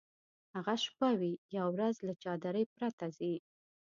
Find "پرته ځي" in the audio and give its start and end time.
2.77-3.33